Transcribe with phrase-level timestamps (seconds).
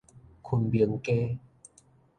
[0.41, 1.37] 昆明街